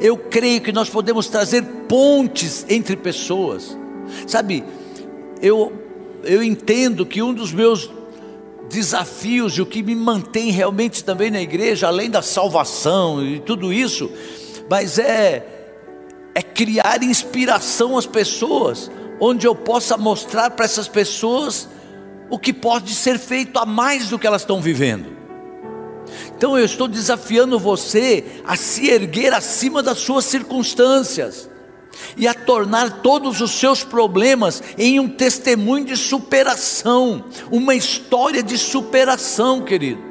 [0.01, 3.77] eu creio que nós podemos trazer pontes entre pessoas.
[4.27, 4.65] Sabe,
[5.41, 5.73] eu,
[6.25, 7.91] eu entendo que um dos meus
[8.69, 13.73] desafios e o que me mantém realmente também na igreja, além da salvação e tudo
[13.73, 14.11] isso,
[14.69, 15.47] mas é,
[16.35, 21.69] é criar inspiração às pessoas, onde eu possa mostrar para essas pessoas
[22.33, 25.13] o que pode ser feito a mais do que elas estão vivendo.
[26.35, 31.51] Então eu estou desafiando você a se erguer acima das suas circunstâncias
[32.17, 38.57] e a tornar todos os seus problemas em um testemunho de superação, uma história de
[38.57, 40.03] superação, querido.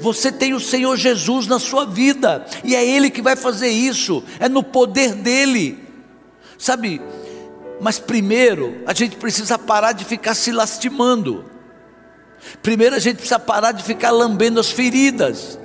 [0.00, 4.24] Você tem o Senhor Jesus na sua vida, e é Ele que vai fazer isso,
[4.40, 5.78] é no poder dEle,
[6.56, 7.02] sabe?
[7.82, 11.44] Mas primeiro, a gente precisa parar de ficar se lastimando,
[12.62, 15.58] primeiro, a gente precisa parar de ficar lambendo as feridas,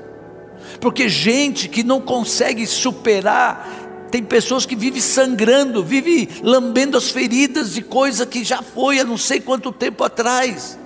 [0.79, 3.81] porque gente que não consegue superar,
[4.11, 9.05] tem pessoas que vivem sangrando, vivem lambendo as feridas de coisa que já foi há
[9.05, 10.77] não sei quanto tempo atrás.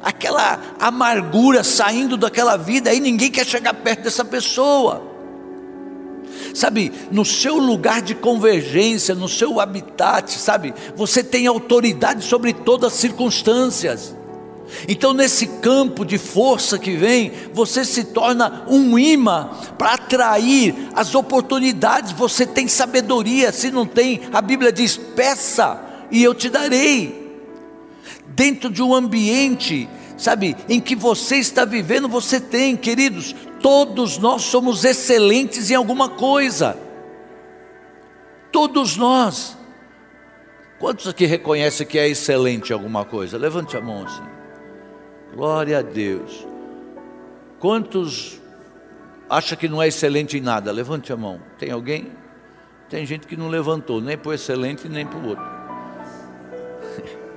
[0.00, 5.02] Aquela amargura saindo daquela vida, aí ninguém quer chegar perto dessa pessoa.
[6.54, 12.92] Sabe, no seu lugar de convergência, no seu habitat, sabe, você tem autoridade sobre todas
[12.92, 14.16] as circunstâncias.
[14.86, 21.14] Então, nesse campo de força que vem, você se torna um imã para atrair as
[21.14, 22.12] oportunidades.
[22.12, 27.26] Você tem sabedoria, se não tem, a Bíblia diz: peça e eu te darei.
[28.28, 34.42] Dentro de um ambiente, sabe, em que você está vivendo, você tem, queridos, todos nós
[34.42, 36.76] somos excelentes em alguma coisa.
[38.52, 39.56] Todos nós.
[40.78, 43.36] Quantos aqui reconhecem que é excelente em alguma coisa?
[43.36, 44.37] Levante a mão assim.
[45.38, 46.44] Glória a Deus.
[47.60, 48.40] Quantos
[49.30, 50.72] acha que não é excelente em nada?
[50.72, 51.40] Levante a mão.
[51.56, 52.10] Tem alguém?
[52.90, 55.44] Tem gente que não levantou, nem para o excelente, nem para o outro.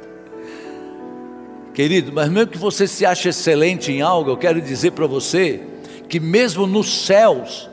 [1.75, 5.63] Querido, mas mesmo que você se ache excelente em algo, eu quero dizer para você
[6.09, 7.69] que mesmo nos céus,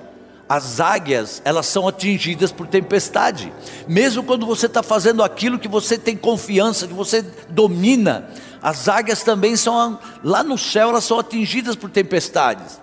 [0.47, 3.51] as águias, elas são atingidas por tempestade.
[3.89, 8.29] Mesmo quando você está fazendo aquilo que você tem confiança, que você domina,
[8.63, 12.81] as águias também são, lá no céu, elas são atingidas por tempestades.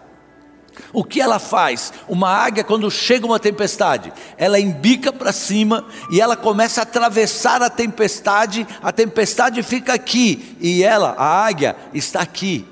[0.91, 1.93] O que ela faz?
[2.07, 7.61] Uma águia, quando chega uma tempestade, ela embica para cima e ela começa a atravessar
[7.61, 12.65] a tempestade, a tempestade fica aqui e ela, a águia, está aqui.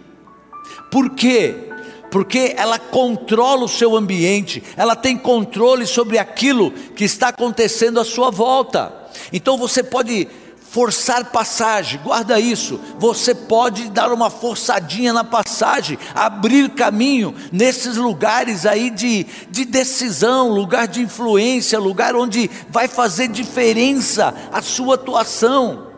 [0.92, 1.70] Por quê?
[2.12, 8.06] Porque ela controla o seu ambiente, ela tem controle sobre aquilo que está acontecendo à
[8.06, 8.94] sua volta.
[9.32, 10.28] Então você pode
[10.74, 12.80] forçar passagem, guarda isso.
[12.98, 20.50] Você pode dar uma forçadinha na passagem, abrir caminho nesses lugares aí de, de decisão,
[20.50, 25.93] lugar de influência, lugar onde vai fazer diferença a sua atuação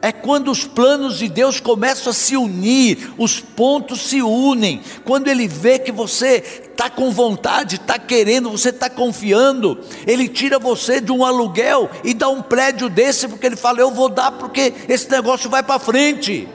[0.00, 5.28] é quando os planos de Deus começam a se unir, os pontos se unem, quando
[5.28, 11.00] Ele vê que você está com vontade, está querendo, você está confiando, Ele tira você
[11.00, 14.74] de um aluguel e dá um prédio desse, porque Ele fala: Eu vou dar porque
[14.88, 16.48] esse negócio vai para frente.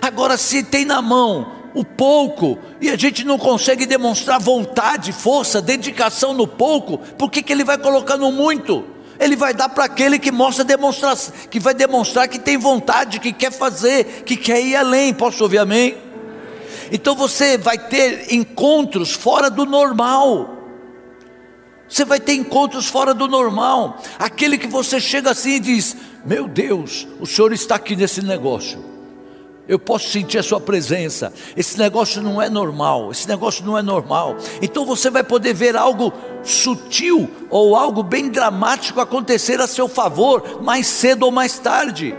[0.00, 5.60] Agora, se tem na mão o pouco e a gente não consegue demonstrar vontade, força,
[5.60, 8.93] dedicação no pouco, por que, que Ele vai colocar no muito?
[9.18, 11.16] Ele vai dar para aquele que mostra demonstrar,
[11.50, 15.14] que vai demonstrar que tem vontade, que quer fazer, que quer ir além.
[15.14, 15.96] Posso ouvir amém?
[16.90, 20.50] Então você vai ter encontros fora do normal.
[21.88, 24.02] Você vai ter encontros fora do normal.
[24.18, 28.93] Aquele que você chega assim e diz: Meu Deus, o Senhor está aqui nesse negócio.
[29.66, 31.32] Eu posso sentir a sua presença.
[31.56, 33.10] Esse negócio não é normal.
[33.10, 34.36] Esse negócio não é normal.
[34.60, 40.62] Então você vai poder ver algo sutil ou algo bem dramático acontecer a seu favor,
[40.62, 42.14] mais cedo ou mais tarde.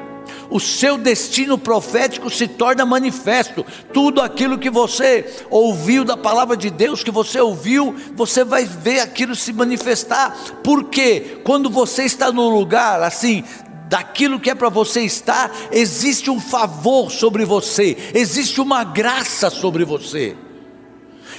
[0.50, 3.66] O seu destino profético se torna manifesto.
[3.94, 9.00] Tudo aquilo que você ouviu da palavra de Deus, que você ouviu, você vai ver
[9.00, 10.36] aquilo se manifestar.
[10.64, 13.44] Porque quando você está num lugar assim,
[13.88, 19.86] daquilo que é para você estar, existe um favor sobre você, existe uma graça sobre
[19.86, 20.36] você.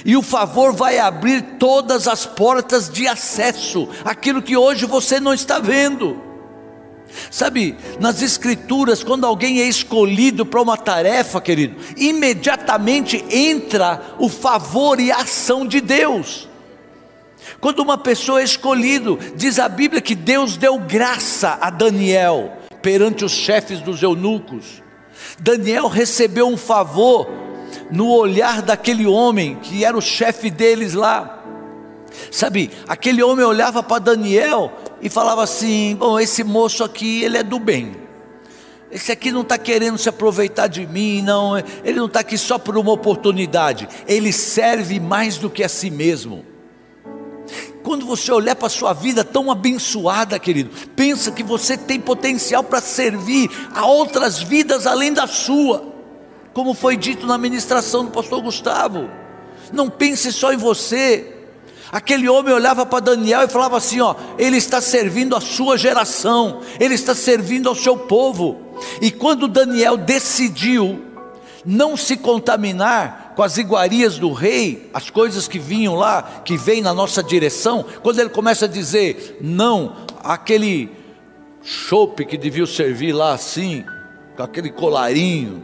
[0.05, 5.33] E o favor vai abrir todas as portas de acesso, aquilo que hoje você não
[5.33, 6.21] está vendo.
[7.31, 14.99] Sabe, nas Escrituras, quando alguém é escolhido para uma tarefa, querido, imediatamente entra o favor
[14.99, 16.47] e a ação de Deus.
[17.59, 23.25] Quando uma pessoa é escolhido, diz a Bíblia que Deus deu graça a Daniel perante
[23.25, 24.81] os chefes dos eunucos.
[25.39, 27.27] Daniel recebeu um favor
[27.91, 31.43] no olhar daquele homem que era o chefe deles lá.
[32.31, 34.71] Sabe, aquele homem olhava para Daniel
[35.01, 37.95] e falava assim: Bom, esse moço aqui, ele é do bem.
[38.89, 41.57] Esse aqui não está querendo se aproveitar de mim, não.
[41.57, 43.87] Ele não está aqui só por uma oportunidade.
[44.07, 46.45] Ele serve mais do que a si mesmo.
[47.87, 52.61] Quando você olhar para a sua vida tão abençoada, querido, pensa que você tem potencial
[52.61, 55.95] para servir a outras vidas além da sua.
[56.53, 59.09] como foi dito na ministração do pastor Gustavo.
[59.71, 61.33] Não pense só em você.
[61.89, 66.59] Aquele homem olhava para Daniel e falava assim: ó, ele está servindo a sua geração,
[66.81, 68.75] ele está servindo ao seu povo.
[69.01, 71.05] E quando Daniel decidiu
[71.63, 76.81] não se contaminar com as iguarias do rei, as coisas que vinham lá, que vêm
[76.81, 80.89] na nossa direção, quando ele começa a dizer não, aquele
[81.61, 83.85] chope que devia servir lá assim,
[84.35, 85.63] com aquele colarinho,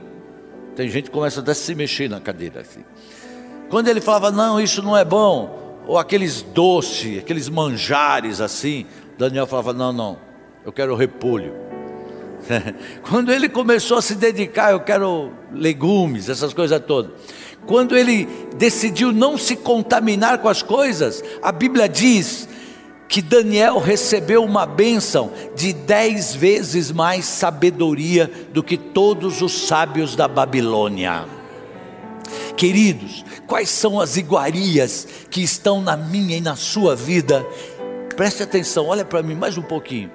[0.75, 2.85] tem gente que começa até a se mexer na cadeira assim.
[3.71, 8.85] Quando ele falava, não, isso não é bom, ou aqueles doces, aqueles manjares assim,
[9.17, 10.19] Daniel falava, não, não,
[10.63, 11.55] eu quero repolho.
[13.09, 17.11] Quando ele começou a se dedicar, eu quero legumes, essas coisas todas.
[17.65, 22.47] Quando ele decidiu não se contaminar com as coisas, a Bíblia diz
[23.07, 30.15] que Daniel recebeu uma bênção de dez vezes mais sabedoria do que todos os sábios
[30.15, 31.25] da Babilônia.
[32.57, 37.45] Queridos, quais são as iguarias que estão na minha e na sua vida?
[38.15, 40.11] Preste atenção, olha para mim mais um pouquinho.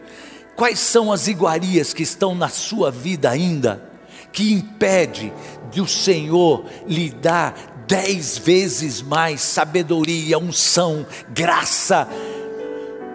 [0.56, 3.87] Quais são as iguarias que estão na sua vida ainda,
[4.32, 5.32] que impede
[5.70, 7.54] de o Senhor lhe dar
[7.86, 12.08] dez vezes mais sabedoria, unção, graça,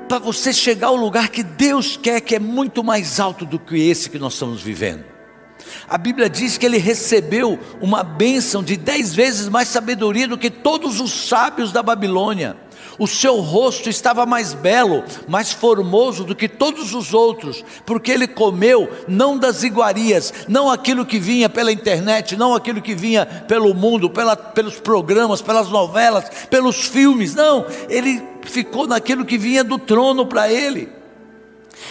[0.09, 3.77] para você chegar ao lugar que Deus quer, que é muito mais alto do que
[3.77, 5.03] esse que nós estamos vivendo?
[5.87, 10.49] A Bíblia diz que ele recebeu uma bênção de dez vezes mais sabedoria do que
[10.49, 12.57] todos os sábios da Babilônia.
[12.99, 18.27] O seu rosto estava mais belo, mais formoso do que todos os outros, porque ele
[18.27, 23.73] comeu não das iguarias, não aquilo que vinha pela internet, não aquilo que vinha pelo
[23.73, 29.79] mundo, pela, pelos programas, pelas novelas, pelos filmes, não, ele ficou naquilo que vinha do
[29.79, 30.89] trono para ele.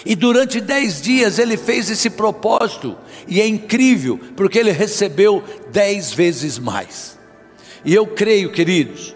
[0.07, 2.97] E durante dez dias ele fez esse propósito,
[3.27, 5.43] e é incrível, porque ele recebeu
[5.73, 7.19] dez vezes mais.
[7.85, 9.15] E eu creio, queridos,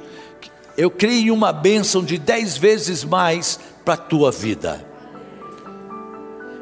[0.76, 4.84] eu creio em uma bênção de dez vezes mais para a tua vida.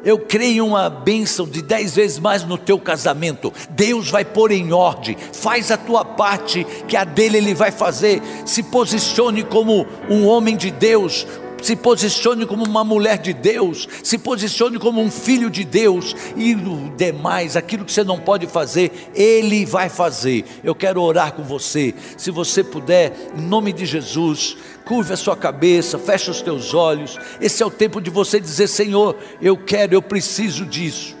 [0.05, 3.51] Eu creio uma bênção de dez vezes mais no teu casamento.
[3.71, 5.17] Deus vai pôr em ordem.
[5.33, 8.21] Faz a tua parte, que a dele ele vai fazer.
[8.45, 11.25] Se posicione como um homem de Deus,
[11.65, 16.53] se posicione como uma mulher de Deus, se posicione como um filho de Deus, e
[16.53, 20.45] o demais, aquilo que você não pode fazer, Ele vai fazer.
[20.63, 24.55] Eu quero orar com você, se você puder, em nome de Jesus,
[24.85, 27.17] curva a sua cabeça, fecha os teus olhos.
[27.41, 31.15] Esse é o tempo de você dizer: Senhor, eu quero, eu preciso disso.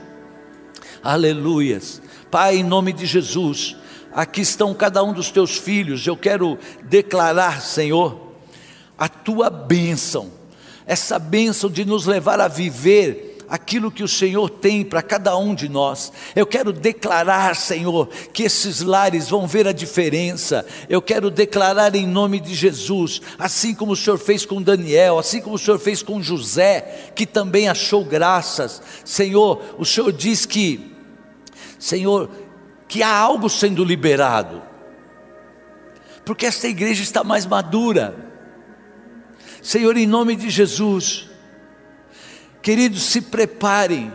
[1.01, 2.03] Aleluias.
[2.29, 3.75] Pai, em nome de Jesus,
[4.13, 6.05] aqui estão cada um dos teus filhos.
[6.05, 8.25] Eu quero declarar, Senhor,
[8.97, 10.31] a tua bênção,
[10.85, 15.53] essa bênção de nos levar a viver aquilo que o Senhor tem para cada um
[15.53, 16.11] de nós.
[16.35, 20.65] Eu quero declarar, Senhor, que esses lares vão ver a diferença.
[20.89, 25.41] Eu quero declarar em nome de Jesus, assim como o Senhor fez com Daniel, assim
[25.41, 28.81] como o Senhor fez com José, que também achou graças.
[29.03, 30.93] Senhor, o Senhor diz que,
[31.79, 32.29] Senhor,
[32.87, 34.61] que há algo sendo liberado,
[36.23, 38.34] porque esta igreja está mais madura
[39.65, 41.27] Senhor, em nome de Jesus,
[42.61, 44.13] queridos, se preparem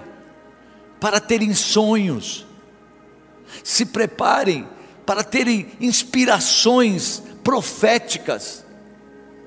[1.01, 2.47] para terem sonhos,
[3.65, 4.69] se preparem
[5.05, 8.65] para terem inspirações proféticas.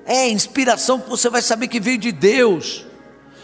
[0.04, 2.84] É inspiração que você vai saber que veio de Deus.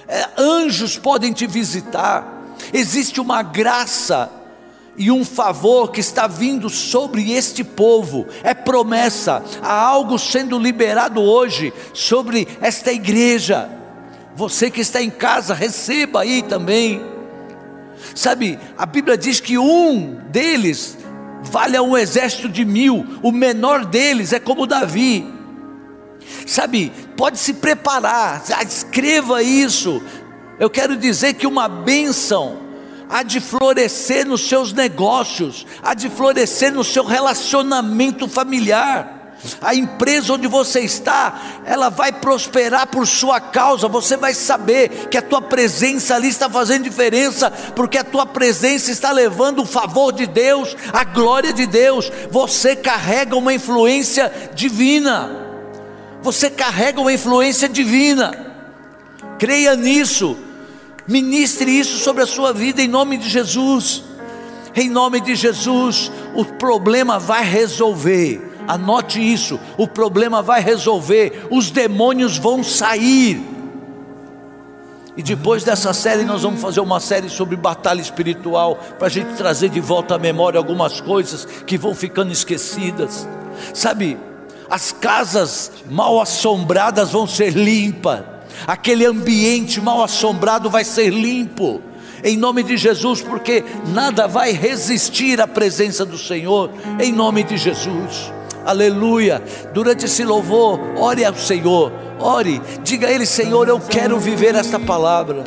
[0.06, 2.44] É, anjos podem te visitar.
[2.74, 4.30] Existe uma graça
[4.96, 11.20] e um favor que está vindo sobre este povo, é promessa, há algo sendo liberado
[11.20, 13.70] hoje sobre esta igreja.
[14.34, 17.02] Você que está em casa, receba aí também.
[18.14, 20.98] Sabe, a Bíblia diz que um deles
[21.42, 25.26] vale a um exército de mil, o menor deles é como Davi.
[26.46, 30.02] Sabe, pode se preparar, escreva isso.
[30.58, 32.69] Eu quero dizer que uma bênção
[33.10, 39.18] há de florescer nos seus negócios, há de florescer no seu relacionamento familiar.
[39.60, 43.88] A empresa onde você está, ela vai prosperar por sua causa.
[43.88, 48.90] Você vai saber que a tua presença ali está fazendo diferença, porque a tua presença
[48.90, 52.12] está levando o favor de Deus, a glória de Deus.
[52.30, 55.30] Você carrega uma influência divina.
[56.22, 58.46] Você carrega uma influência divina.
[59.38, 60.36] Creia nisso.
[61.10, 64.04] Ministre isso sobre a sua vida em nome de Jesus.
[64.76, 68.40] Em nome de Jesus, o problema vai resolver.
[68.68, 73.44] Anote isso: o problema vai resolver, os demônios vão sair.
[75.16, 79.34] E depois dessa série, nós vamos fazer uma série sobre batalha espiritual, para a gente
[79.34, 83.26] trazer de volta à memória algumas coisas que vão ficando esquecidas.
[83.74, 84.16] Sabe,
[84.70, 88.22] as casas mal assombradas vão ser limpas,
[88.66, 91.80] aquele ambiente mal assombrado vai ser limpo,
[92.22, 97.56] em nome de Jesus, porque nada vai resistir à presença do Senhor, em nome de
[97.56, 98.32] Jesus.
[98.64, 99.42] Aleluia.
[99.72, 104.78] Durante esse louvor, ore ao Senhor, ore, diga a Ele: Senhor, eu quero viver esta
[104.78, 105.44] palavra,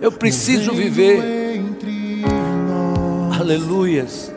[0.00, 1.36] eu preciso viver.
[3.38, 4.35] Aleluias.